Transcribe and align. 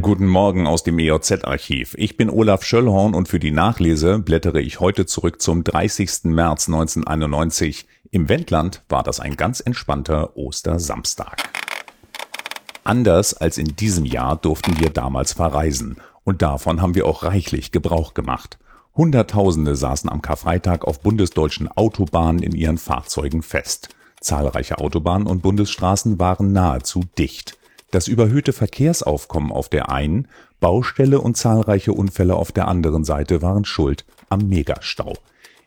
Guten 0.00 0.26
Morgen 0.26 0.66
aus 0.66 0.82
dem 0.82 0.98
EOZ-Archiv. 0.98 1.94
Ich 1.96 2.16
bin 2.16 2.28
Olaf 2.28 2.64
Schöllhorn 2.64 3.14
und 3.14 3.28
für 3.28 3.38
die 3.38 3.50
Nachlese 3.50 4.18
blättere 4.18 4.60
ich 4.60 4.80
heute 4.80 5.06
zurück 5.06 5.40
zum 5.40 5.64
30. 5.64 6.24
März 6.24 6.68
1991. 6.68 7.86
Im 8.10 8.28
Wendland 8.28 8.82
war 8.88 9.02
das 9.02 9.20
ein 9.20 9.36
ganz 9.36 9.60
entspannter 9.60 10.36
Ostersamstag. 10.36 11.48
Anders 12.84 13.34
als 13.34 13.58
in 13.58 13.76
diesem 13.76 14.04
Jahr 14.04 14.36
durften 14.36 14.78
wir 14.80 14.90
damals 14.90 15.32
verreisen. 15.32 15.96
Und 16.24 16.42
davon 16.42 16.82
haben 16.82 16.94
wir 16.94 17.06
auch 17.06 17.22
reichlich 17.22 17.70
Gebrauch 17.70 18.12
gemacht. 18.12 18.58
Hunderttausende 18.96 19.76
saßen 19.76 20.10
am 20.10 20.20
Karfreitag 20.20 20.84
auf 20.84 21.00
bundesdeutschen 21.00 21.68
Autobahnen 21.68 22.42
in 22.42 22.54
ihren 22.54 22.78
Fahrzeugen 22.78 23.42
fest. 23.42 23.88
Zahlreiche 24.20 24.78
Autobahnen 24.78 25.26
und 25.26 25.42
Bundesstraßen 25.42 26.18
waren 26.18 26.52
nahezu 26.52 27.04
dicht. 27.16 27.56
Das 27.92 28.08
überhöhte 28.08 28.54
Verkehrsaufkommen 28.54 29.52
auf 29.52 29.68
der 29.68 29.90
einen, 29.90 30.26
Baustelle 30.60 31.20
und 31.20 31.36
zahlreiche 31.36 31.92
Unfälle 31.92 32.36
auf 32.36 32.50
der 32.50 32.66
anderen 32.66 33.04
Seite 33.04 33.42
waren 33.42 33.66
schuld 33.66 34.06
am 34.30 34.48
Megastau. 34.48 35.12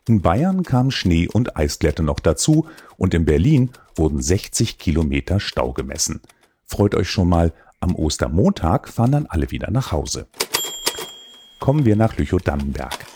In 0.08 0.22
Bayern 0.22 0.64
kamen 0.64 0.90
Schnee 0.90 1.28
und 1.28 1.56
Eisglätte 1.56 2.02
noch 2.02 2.18
dazu 2.18 2.66
und 2.96 3.14
in 3.14 3.24
Berlin 3.26 3.70
wurden 3.94 4.20
60 4.20 4.76
Kilometer 4.76 5.38
Stau 5.38 5.72
gemessen. 5.72 6.20
Freut 6.64 6.96
euch 6.96 7.08
schon 7.08 7.28
mal, 7.28 7.52
am 7.78 7.94
Ostermontag 7.94 8.88
fahren 8.88 9.12
dann 9.12 9.26
alle 9.26 9.52
wieder 9.52 9.70
nach 9.70 9.92
Hause. 9.92 10.26
Kommen 11.60 11.84
wir 11.84 11.94
nach 11.94 12.16
Lüchow-Dannenberg. 12.16 13.06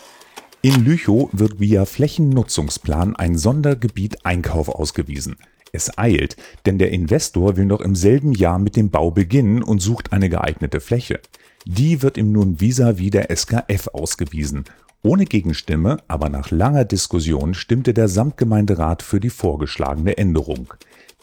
In 0.61 0.85
Lüchow 0.85 1.27
wird 1.33 1.59
via 1.59 1.83
Flächennutzungsplan 1.83 3.17
ein 3.17 3.37
Sondergebiet 3.37 4.25
Einkauf 4.25 4.69
ausgewiesen. 4.69 5.35
Es 5.73 5.97
eilt, 5.97 6.35
denn 6.65 6.77
der 6.77 6.91
Investor 6.91 7.57
will 7.57 7.65
noch 7.65 7.81
im 7.81 7.95
selben 7.95 8.33
Jahr 8.33 8.59
mit 8.59 8.75
dem 8.75 8.89
Bau 8.89 9.11
beginnen 9.11 9.63
und 9.63 9.79
sucht 9.79 10.11
eine 10.11 10.29
geeignete 10.29 10.79
Fläche. 10.79 11.19
Die 11.65 12.01
wird 12.01 12.17
ihm 12.17 12.31
nun 12.31 12.57
vis-à-vis 12.57 13.11
der 13.11 13.35
SKF 13.35 13.87
ausgewiesen. 13.93 14.65
Ohne 15.03 15.25
Gegenstimme, 15.25 15.97
aber 16.07 16.29
nach 16.29 16.51
langer 16.51 16.85
Diskussion 16.85 17.53
stimmte 17.53 17.93
der 17.93 18.07
Samtgemeinderat 18.07 19.01
für 19.01 19.19
die 19.19 19.29
vorgeschlagene 19.29 20.17
Änderung. 20.17 20.73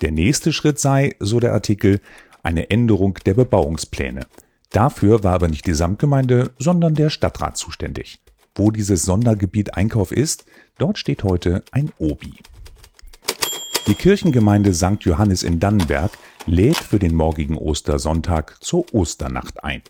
Der 0.01 0.11
nächste 0.11 0.53
Schritt 0.53 0.79
sei, 0.79 1.15
so 1.21 1.41
der 1.41 1.53
Artikel, 1.53 2.01
eine 2.43 2.71
Änderung 2.71 3.19
der 3.27 3.35
Bebauungspläne. 3.35 4.27
Dafür 4.71 5.25
war 5.25 5.35
aber 5.35 5.49
nicht 5.49 5.67
die 5.67 5.75
Samtgemeinde, 5.75 6.51
sondern 6.59 6.95
der 6.95 7.11
Stadtrat 7.11 7.57
zuständig. 7.57 8.21
Wo 8.55 8.71
dieses 8.71 9.03
Sondergebiet 9.03 9.75
Einkauf 9.75 10.13
ist, 10.13 10.45
dort 10.79 10.99
steht 10.99 11.23
heute 11.23 11.63
ein 11.71 11.91
Obi. 11.99 12.35
Die 13.89 13.95
Kirchengemeinde 13.95 14.75
St. 14.75 14.99
Johannes 15.01 15.43
in 15.43 15.61
Dannenberg 15.61 16.11
lädt 16.45 16.77
für 16.77 16.99
den 16.99 17.15
morgigen 17.15 17.57
Ostersonntag 17.57 18.63
zur 18.63 18.85
Osternacht 18.93 19.65
ein. 19.65 19.81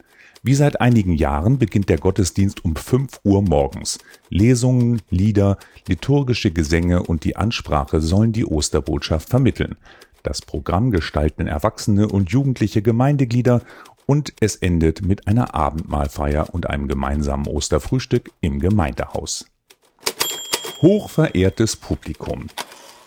Wie 0.44 0.54
seit 0.54 0.80
einigen 0.80 1.14
Jahren 1.14 1.58
beginnt 1.58 1.88
der 1.88 1.98
Gottesdienst 1.98 2.64
um 2.64 2.76
5 2.76 3.18
Uhr 3.24 3.42
morgens. 3.42 3.98
Lesungen, 4.28 5.02
Lieder, 5.10 5.58
liturgische 5.88 6.52
Gesänge 6.52 7.02
und 7.02 7.24
die 7.24 7.34
Ansprache 7.34 8.00
sollen 8.00 8.30
die 8.30 8.46
Osterbotschaft 8.46 9.28
vermitteln. 9.28 9.74
Das 10.22 10.42
Programm 10.42 10.92
gestalten 10.92 11.48
erwachsene 11.48 12.06
und 12.06 12.30
jugendliche 12.30 12.82
Gemeindeglieder 12.82 13.62
und 14.06 14.32
es 14.38 14.54
endet 14.54 15.04
mit 15.04 15.26
einer 15.26 15.56
Abendmahlfeier 15.56 16.54
und 16.54 16.70
einem 16.70 16.86
gemeinsamen 16.86 17.48
Osterfrühstück 17.48 18.30
im 18.42 18.60
Gemeindehaus. 18.60 19.46
Hochverehrtes 20.82 21.74
Publikum! 21.74 22.46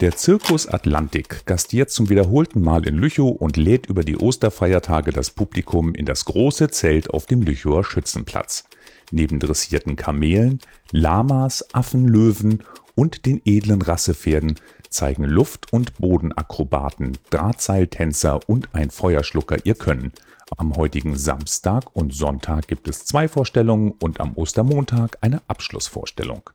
Der 0.02 0.18
Zirkus 0.18 0.68
Atlantik 0.68 1.46
gastiert 1.46 1.92
zum 1.92 2.10
wiederholten 2.10 2.60
Mal 2.60 2.88
in 2.88 2.98
Lüchow 2.98 3.40
und 3.40 3.56
lädt 3.56 3.86
über 3.86 4.04
die 4.04 4.18
Osterfeiertage 4.18 5.12
das 5.12 5.30
Publikum 5.30 5.94
in 5.94 6.08
das 6.08 6.26
große 6.26 6.72
Zelt 6.72 7.12
auf 7.12 7.28
dem 7.28 7.44
Lüchower 7.44 7.84
Schützenplatz. 7.84 8.64
Neben 9.12 9.40
dressierten 9.40 9.96
Kamelen, 9.96 10.58
Lamas, 10.90 11.72
Affenlöwen 11.76 12.64
und 12.96 13.28
den 13.28 13.44
edlen 13.46 13.84
Rassepferden 13.84 14.56
zeigen 14.90 15.24
Luft- 15.24 15.72
und 15.72 15.96
Bodenakrobaten, 16.00 17.20
Drahtseiltänzer 17.30 18.40
und 18.50 18.70
ein 18.74 18.90
Feuerschlucker 18.90 19.68
ihr 19.68 19.76
Können. 19.76 20.14
Am 20.58 20.78
heutigen 20.78 21.16
Samstag 21.16 21.96
und 21.96 22.12
Sonntag 22.12 22.68
gibt 22.68 22.88
es 22.88 23.06
zwei 23.06 23.28
Vorstellungen 23.28 23.92
und 24.02 24.20
am 24.20 24.36
Ostermontag 24.36 25.20
eine 25.22 25.44
Abschlussvorstellung. 25.48 26.50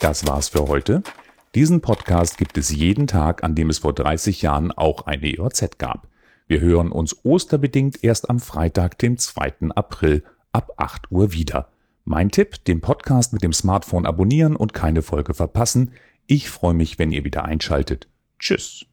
Das 0.00 0.26
war's 0.26 0.48
für 0.48 0.68
heute. 0.68 1.02
Diesen 1.54 1.80
Podcast 1.80 2.36
gibt 2.36 2.58
es 2.58 2.70
jeden 2.70 3.06
Tag, 3.06 3.42
an 3.42 3.54
dem 3.54 3.70
es 3.70 3.78
vor 3.78 3.94
30 3.94 4.42
Jahren 4.42 4.70
auch 4.70 5.06
eine 5.06 5.26
EOZ 5.26 5.78
gab. 5.78 6.06
Wir 6.46 6.60
hören 6.60 6.92
uns 6.92 7.24
osterbedingt 7.24 8.04
erst 8.04 8.28
am 8.28 8.38
Freitag, 8.38 8.98
dem 8.98 9.16
2. 9.16 9.70
April 9.74 10.24
ab 10.52 10.72
8 10.76 11.10
Uhr 11.10 11.32
wieder. 11.32 11.68
Mein 12.04 12.30
Tipp, 12.30 12.64
den 12.64 12.80
Podcast 12.82 13.32
mit 13.32 13.42
dem 13.42 13.52
Smartphone 13.52 14.06
abonnieren 14.06 14.56
und 14.56 14.74
keine 14.74 15.02
Folge 15.02 15.32
verpassen. 15.32 15.92
Ich 16.26 16.50
freue 16.50 16.74
mich, 16.74 16.98
wenn 16.98 17.12
ihr 17.12 17.24
wieder 17.24 17.44
einschaltet. 17.44 18.08
Tschüss. 18.38 18.84